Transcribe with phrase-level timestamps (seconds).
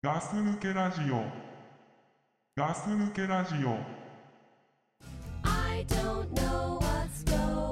[0.00, 1.24] ガス抜けラジオ
[2.56, 3.70] ガス抜けラジオ
[5.42, 7.67] I don't know what's going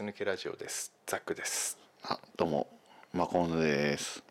[0.00, 0.94] ス抜けラジオです。
[1.04, 1.76] ザックです。
[2.04, 2.68] あどうも
[3.12, 4.22] マコンです。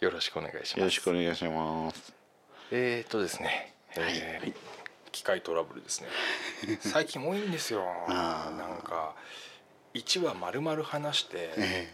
[0.00, 0.78] よろしくお願いします。
[0.78, 2.14] よろしくお願いします。
[2.70, 4.54] えーとですね、えーはい
[5.12, 6.08] 機械トラブルですね。
[6.80, 7.84] 最近多いんですよ。
[8.08, 9.14] なんか
[9.92, 11.92] 1話丸々話してえ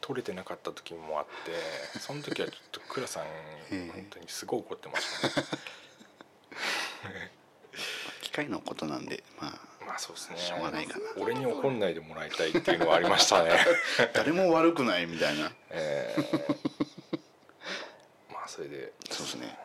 [0.00, 3.26] 取れてなかった時もあってその時はちょっと倉さん
[3.72, 5.46] え本当にすごい怒ってましたね。
[7.12, 7.30] え
[8.22, 10.36] 機械のことなんでまあまあそうですね。
[10.38, 11.04] しょうがないかな。
[11.18, 13.50] 俺に怒んないでもらいたいっていうのはありましたね。
[14.14, 15.50] 誰も悪くないみたいな。
[15.70, 16.56] えー。
[18.32, 18.92] まあそれで。
[19.10, 19.58] そうですね。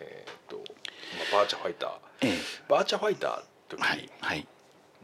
[0.00, 1.90] えー、と、まあ、バーチャファイター。
[2.22, 2.38] ええ。
[2.68, 4.46] バーチャファイターの時、はいはい。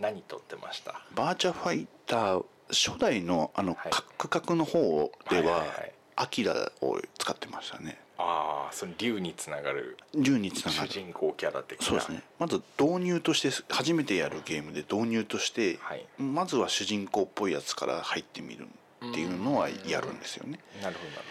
[0.00, 1.02] 何撮ってました？
[1.12, 3.92] バーチャファイター初代のあのはい。
[3.92, 7.98] カクカクの方ではいはいははいアキラを使ってましたね。
[8.16, 10.88] ああその竜につながる10につながる。
[10.88, 11.86] 主人公キャラ的な。
[11.86, 12.22] そうですね。
[12.38, 16.06] まず導入として初めてやるゲームで導入として、はい。
[16.18, 18.68] まずは主人公っぽいやつから入ってみる
[19.04, 20.60] っていうのはやるんですよね。
[20.80, 21.22] なるほどなる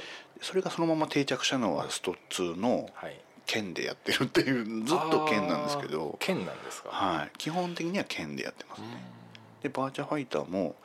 [0.41, 3.19] それがそのまま定着したのはスト2のほどはい。
[3.45, 6.17] 剣でやってるっていうずっと剣なんですけど。
[6.19, 6.89] 剣なんですか？
[6.89, 7.31] はい。
[7.37, 8.87] 基本的には剣でやってますね。
[9.61, 10.75] でバーチャファイターも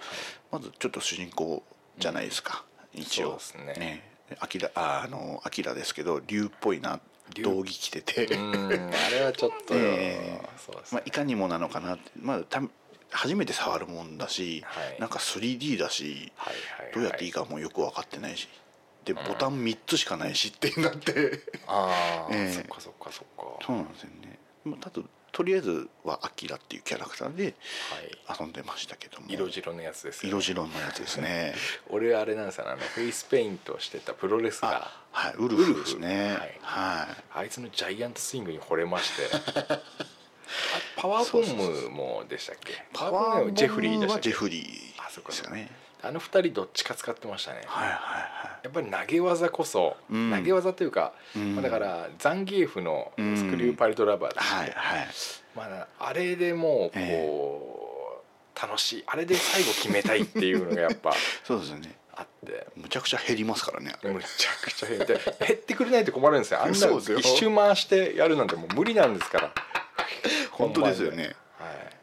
[0.52, 1.64] まずちょっと主人公
[1.98, 3.39] じゃないですか、一応。
[3.39, 4.19] そうですね。
[4.41, 7.00] アキラああのアキラですけど竜っぽいな
[7.34, 7.44] 竜。
[7.44, 10.48] 道着着てて、うんあれはちょっと、 えね。
[10.92, 12.62] まあ、いかにもなのかなって、まあ、た
[13.11, 15.00] 初めて触るもんだし、はい。
[15.00, 16.94] なんか 3D だしはいはいはい。
[16.94, 18.49] どうやっていいかもよく分かってないし。
[19.05, 21.41] でボタン3つしかないしってなって。
[21.66, 22.53] ああ、 ええ。
[22.53, 23.65] そっかそっかそっか。
[23.65, 24.38] そうなんですよね。
[24.65, 27.55] まあただとりあえずはアキラっていうキャラクターで
[28.27, 28.41] はい。
[28.41, 29.27] 遊んでましたけども。
[29.28, 30.28] 色白のやつですよね。
[30.31, 31.55] 色白のやつですね。
[31.91, 36.28] 俺あれなんですよあのフェイスペイントしてたプロレスラーあはいウルフですね。
[36.34, 36.59] はい。
[36.62, 37.25] はい。
[37.34, 39.28] あいつのジャイアントスイングに惚れまして。
[39.69, 39.81] あ
[40.97, 42.83] パワーボムもでしたっけ？
[42.93, 44.31] パワーボムジェフリーでしたっけ？
[44.31, 45.50] はジェフリあそっかーですか。
[45.50, 45.71] ね
[46.03, 47.62] あの二人どっちか使ってましたね。
[47.66, 50.31] はいはいはやっぱり投げ技こそ、うん。
[50.31, 51.54] 投げ技というか、うん。
[51.54, 55.08] まあだからザンギエフのスクリューパイルドラバーいですね、はいはい。
[55.56, 57.98] まあ、あれでもうこう、え
[58.60, 59.04] 楽しい。
[59.06, 61.12] あれで最後決めたいっていうのがやっぱ
[61.44, 61.97] そうですよね。
[62.14, 62.66] あって。
[62.76, 66.62] むちゃくちゃ減りますからねむちゃくちゃ減って減ってくれないと困るんですよ。
[66.62, 69.53] あんな一周回してやるなんてもう無理なんですから。
[70.50, 71.37] 本当ですよね。
[71.58, 71.94] はい。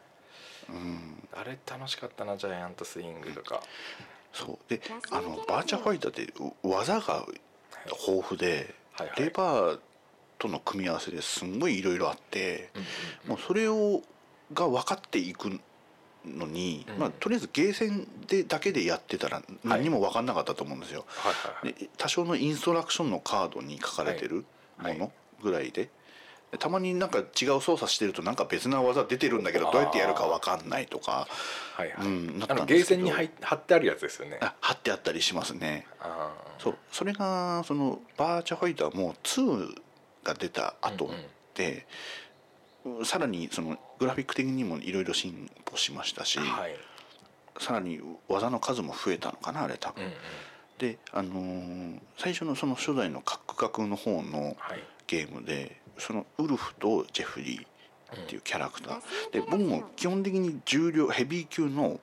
[0.70, 3.62] うんあれ楽しかったなジャイアントスイングとか、
[4.32, 4.58] そう。
[4.68, 4.80] で
[5.10, 6.32] あのバーチャファイターって
[6.64, 7.26] う技が
[8.08, 9.20] 豊富で、はいはい。
[9.20, 9.78] レバー
[10.38, 12.86] との組み合わせですんごいいろいろあって、うんうん
[13.30, 14.02] もうそれを
[14.54, 15.60] が分かっていく
[16.24, 16.98] のに、うん。
[16.98, 21.04] まあ、とりあえずゲーセンでだけでやってたら何も分かんなかったと思うんですよ。
[21.08, 21.72] はいはいはい。
[21.74, 24.44] で多少のインストラクションのカードに書かれてる
[24.78, 24.94] はい。
[24.94, 25.90] ものぐらいで。
[26.56, 31.28] でたまになんか違う操作してるとなんか別な技出てるんだけどどうやってやるか分かんないとか。
[31.74, 34.38] はいはい、うんゲーセンに貼い貼ってあるやつですよね。
[34.40, 35.86] あ貼ってあったりしますね。
[36.58, 36.78] そう。
[36.90, 39.74] それがそのバーチャファイターも2
[40.24, 41.18] が出た後うんうん。
[41.54, 41.86] で、
[43.04, 46.74] さらにそのグラフィック的にもいろいろ進歩しましたし、はい。
[47.58, 50.04] さらに技の数も増えたのかなあれ多分。
[50.04, 50.16] うんうん。
[50.78, 54.82] で、あのー最初のその初代のカクカクの方のはい。
[55.06, 59.00] ゲームでそのウルフとジェフリーっていうキャラクター、
[59.32, 62.00] で僕も基本的に重量ヘビー級の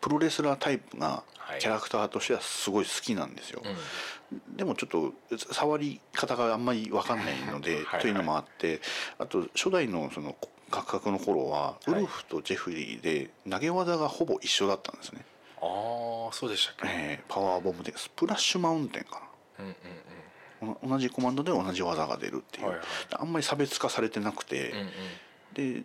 [0.00, 1.58] プロレスラータイプがはい。
[1.58, 3.62] キャラクターとしてはすごい好きなんですよ。
[3.64, 4.56] うん。
[4.56, 5.12] でもちょっと
[5.52, 8.00] 触り方があんまり分かんないので はいはい。
[8.02, 8.80] というのもあって
[9.18, 10.36] あと初代のその
[10.70, 11.90] カクカクの頃はい。
[11.90, 15.24] ウルフとジェフリーで投げ技がほぼ一緒だったんですね、
[15.60, 19.22] ああそうでしたっけ、えーパワーボムでスプラッシュマウンテンか
[19.58, 19.74] うんうん
[20.86, 22.86] 同じコマンドで同じ技が出るっていう、はいはい。
[23.12, 24.70] あんまり差別化されてなくて。
[24.70, 25.82] うん、うん。
[25.82, 25.84] で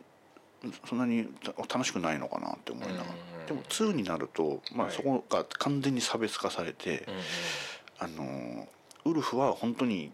[0.89, 1.27] そんなに
[1.71, 4.95] 楽しくないのかなって思いながら、うんでも2になると、まあ、はい。
[4.95, 8.21] そこが完全に差別化されて、うんうん。
[8.23, 8.65] あのー
[9.05, 10.11] ウルフは本当に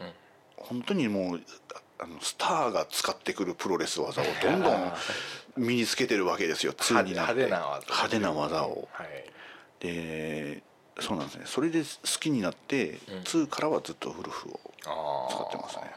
[0.00, 0.12] うん。
[0.56, 1.40] 本当にもう
[1.98, 4.92] あのスターが使ってくるプロレス技をどんどん
[5.58, 6.72] 身につけてるわけですよ。
[6.72, 7.34] 2になって。
[7.34, 8.88] 派手な技派手な技を。
[8.92, 9.30] はい。
[9.80, 10.62] で
[11.00, 11.44] そうなんですね。
[11.46, 11.86] それで好
[12.20, 13.18] きになって、うん。
[13.20, 14.60] 2からはずっとウルフを
[15.30, 15.94] 使ってますね。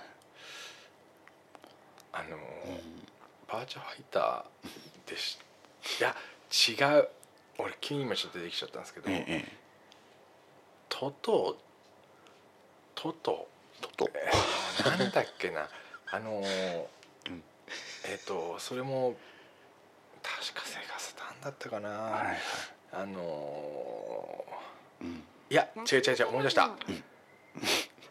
[2.12, 3.04] あのー
[3.52, 5.38] バーチャファイターでし
[6.00, 6.16] いや
[6.90, 7.10] 違う。
[7.60, 9.58] 俺急に今ちょっと出てきちゃったんですけど、えええ
[10.90, 11.58] トト
[12.96, 13.48] トト。
[13.80, 15.70] えととえーなんだっけな。
[16.12, 16.88] あのー
[17.28, 17.44] うん。
[18.06, 19.16] えっ、とそれも
[20.22, 22.38] 確かセガサターンだったかな、はいはい。
[22.94, 23.22] あの
[24.48, 24.53] うんー
[25.50, 26.72] いや違う違う違う思い出した、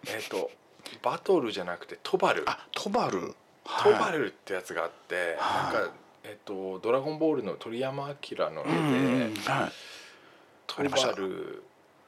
[0.06, 0.50] えっ、と
[1.02, 2.44] バトルじゃなくてトバル。
[2.46, 3.34] あトバル。
[3.82, 5.75] トバルってやつがあって、はい。
[5.75, 5.93] なんか
[6.25, 8.14] えっ、と「ドラゴンボール」の鳥山明
[8.50, 9.73] の絵で、はい。
[10.67, 11.62] トバル。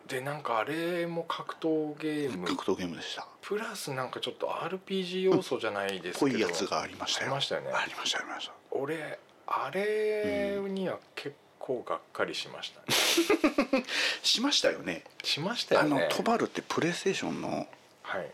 [0.07, 2.47] でなんかあれも格闘ゲーム。
[2.47, 3.27] 格闘ゲームでした。
[3.41, 7.27] プラスなんかちょっと RPG 要素じゃないですけど、こういうやつがありましたよ。
[7.27, 7.71] ありましたよね。
[7.73, 8.53] ありましたありました。
[8.71, 11.35] 俺あれには結
[11.65, 13.85] 構がっかりしましたね、
[14.23, 15.03] しましたよね。
[15.23, 17.67] しましたよあのねトバルってプレイステーションの
[18.03, 18.31] はい。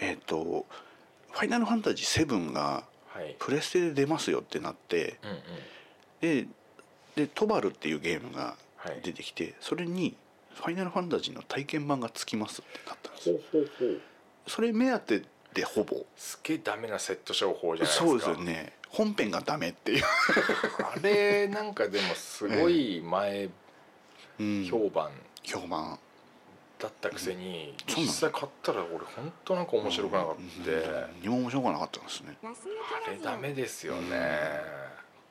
[0.00, 0.66] えっ、と
[1.30, 3.36] 「ファイナルファンタジー7」がはい。
[3.38, 5.42] プレステで出ますよってなってうんうん。
[6.20, 6.48] で
[7.14, 9.00] でトバルっていうゲームがはい。
[9.00, 10.16] 出てきてそれに
[10.56, 14.00] 「ファイナルファンタジー」の体験版がつきますってなったんですほうほうほう。
[14.48, 15.22] それ目当て
[15.54, 16.04] でほぼ。
[16.16, 18.06] すげえダメなセット商法じゃないですか。
[18.06, 20.04] そうですよね本編がダメっていう、
[20.78, 23.48] あれなんかでもすごい前
[24.38, 24.64] うん。
[24.64, 25.10] 評判。
[25.42, 25.98] 評判
[26.78, 30.34] だったくせに、実際買ったら俺本当なんか面白くなかっ
[30.64, 31.20] た、うん。
[31.22, 32.04] 何も面白くなかったん。
[32.04, 34.38] ですねあれダメですよね、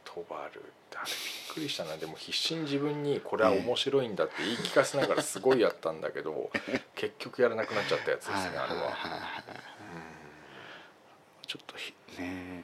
[0.04, 0.64] トバル
[0.96, 4.16] あれびっくりしたなでも必死に自分にこれは面白いん。
[4.16, 6.02] だって言い聞かせながらすごいやったん。
[6.02, 6.52] だけど
[6.96, 9.20] 結局やらなくなっちゃったやつですねあれは、はいはい
[11.48, 12.59] ちょっとひね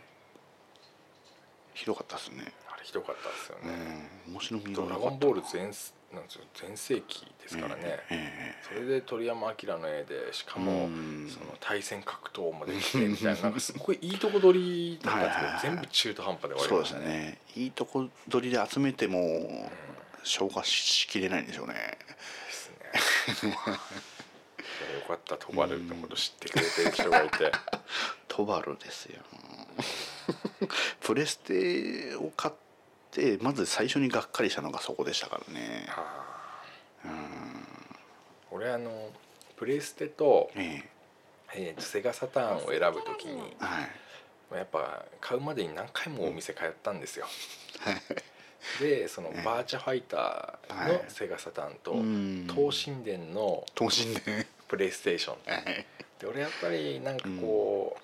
[1.86, 2.52] ひどかったですね。
[2.68, 3.74] あれひどかったですようね、
[4.28, 4.34] ん。
[4.34, 5.72] 面白みがドラゴンボール全
[6.16, 8.56] なんですよ全盛期ですからね、え。
[8.68, 11.30] それで鳥山明の絵でしかえも、うん。
[11.30, 17.06] その対戦格闘もできてみたいな なんかすごいいいとこ取りだったんですけど全部中途半端で終わりそうましたね。
[17.06, 17.64] ですね。
[17.64, 19.72] いいとこ取りで集めても
[20.24, 22.00] 消化しきれないんでしょうね。
[23.28, 23.52] ですね。
[23.62, 23.68] よ
[25.08, 25.38] かった。
[25.38, 27.52] トバルのこと知ってくれてる人がいて。
[28.28, 29.22] トバルですよ
[31.02, 32.54] プレステを買っ
[33.12, 35.86] てまず最初にがっかりしたのがそこでしたからね。
[35.90, 36.62] あ
[37.04, 37.08] う
[38.56, 39.10] 俺あの
[39.58, 40.84] プレステと、え
[41.52, 41.76] え。
[41.78, 44.58] ーセガサターンを選ぶときにえはい。
[44.58, 47.26] やっぱ買うまでに何回もお店通ったんですよ。
[48.80, 49.42] でそのええ。
[49.44, 50.94] バーチャファイターはい。
[50.94, 52.48] のセガサターンとうん。
[52.54, 55.52] 東神殿の等身でプレイステーション。
[55.52, 55.86] はい。
[56.20, 58.02] で俺やっぱりなんかこう、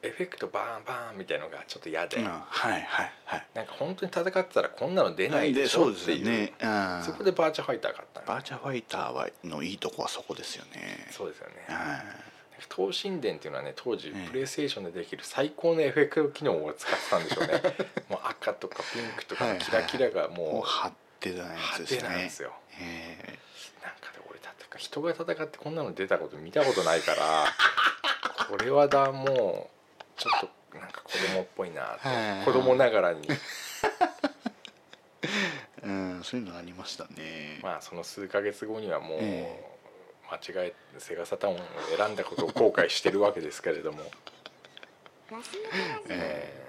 [0.00, 3.46] エフェクトバーンバーンみたいのがちょっと嫌で、うんはいはいはい。
[3.54, 6.24] なんか本当に戦ってたらこんなの出ないでしょっていう。
[6.24, 7.02] ねうん。
[7.02, 11.08] そこでバーチャファイター買ったのバーチャファイターはのいいとこはそこですよね。
[11.10, 11.54] そうですよね。
[11.68, 12.02] は
[12.74, 14.28] 東神殿っていうのはね当時ええ。
[14.28, 17.62] プレイステーションでできる最高のエフェクト機能を使ってたんでしょうね。
[18.08, 21.98] もう赤とかピンクとかのキラキラがいもうもう派手なやつ派ですね。
[21.98, 22.52] 手なんですよ。
[22.80, 23.38] え
[23.82, 27.46] なんかで俺だってか人が戦ってこんなの出たこと見たことないから
[28.48, 29.77] これはだもう
[30.18, 30.40] ちょっ
[30.72, 32.44] となんか子供っぽいなとはい。
[32.44, 33.26] 子供ながらに。
[33.30, 33.38] え
[35.82, 37.60] うんそういうのありましたね。
[37.62, 39.64] まあその数ヶ月後にはもうえ
[40.30, 41.58] 間違えセガサターンを
[41.96, 44.02] 選んだことを後悔してるわけですけれども、
[46.08, 46.68] えー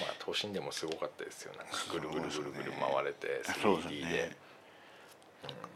[0.00, 1.52] まあ東進でもすごかったですよ。
[1.56, 4.36] なんかぐるぐるぐるぐる回れてそうです 3D ねで。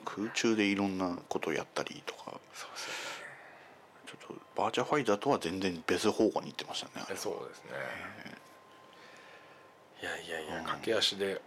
[0.05, 2.41] 空中でいろんなことをやったりとか。
[2.55, 3.10] そうですちょっと
[4.57, 7.71] バーチャファイターとは全然別方向に行ってましたねそうですね。
[10.03, 11.43] いやいやいや駆け足で、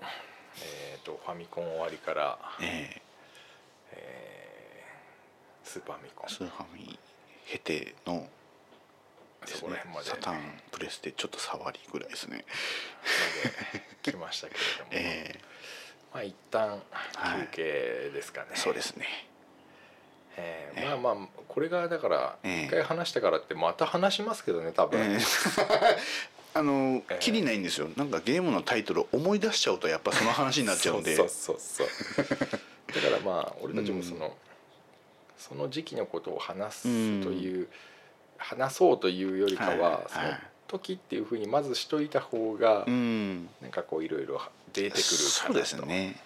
[0.61, 3.01] えー、とファミコン終わりから、え
[3.91, 4.83] え。
[5.65, 6.25] ースーパーミコン。
[6.29, 6.99] えスーファミ
[7.47, 8.27] 経ての
[9.45, 10.09] そこら辺まで。
[10.09, 10.39] サターン
[10.71, 12.45] プレステちょっと触りぐらいですね。
[13.73, 15.39] まで来ましたけれども、 え
[16.13, 16.69] まあ一旦
[17.13, 17.63] はい休憩
[18.13, 19.07] ですかね、えそうですね
[20.37, 25.19] えーええまあまあこれがだからええ一回話したからってまた話しますけどね多分、ええ
[26.55, 27.89] あのええきりないんですよ。
[27.95, 31.15] なんかゲームのタイトルを思い出しちゃうとやっぱその話になっちゃうんで。
[31.17, 31.87] そうそうそう
[32.93, 34.37] だからまあ俺たちもその、
[35.35, 36.83] その時期のことを話す
[37.23, 37.67] という、
[38.37, 40.05] 話そうというよりかは、はいはい。
[40.09, 40.37] その
[40.67, 43.49] 時っていうふうにまずしといた方が、うん。
[43.61, 44.39] なんかこういろいろ
[44.73, 45.03] 出てくるかなと。
[45.03, 46.21] そうですね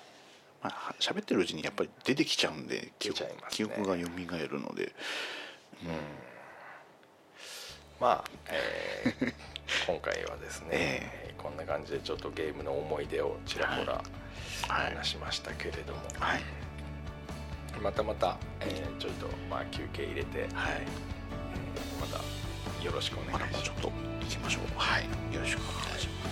[0.68, 3.30] まあ喋ってるうちにやっぱり出てきちゃうんで記憶ね。
[3.50, 4.92] 記憶が蘇るので。
[8.00, 9.34] まあ、えー
[9.86, 13.94] 今回はですね、えこんな感じでちょっとゲームの思い出をちらほら
[14.68, 14.96] はい。
[14.96, 16.42] 話しましたけれども、はい。
[17.82, 20.82] またまた、えーちょいとまあ休憩入れて、えーはい
[22.00, 22.18] また
[22.84, 23.68] よろしくおま願いします。
[23.72, 23.92] だもうちょっと
[24.26, 24.64] 行きましょう。
[24.78, 25.04] はい。
[25.34, 26.30] よろしくお願いしま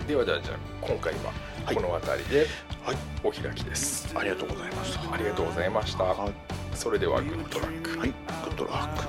[0.00, 0.06] す。
[0.08, 0.56] ではではじゃあ
[0.86, 1.32] 今回は
[1.64, 1.74] はい。
[1.74, 2.46] この辺りで
[2.86, 5.12] はいお開きです、ありがとうございました。
[5.12, 6.04] ありがとうございました。
[6.04, 6.30] は
[6.72, 7.90] それではグッドラック。
[7.90, 8.14] い、はい、グ
[8.50, 9.05] ッドラック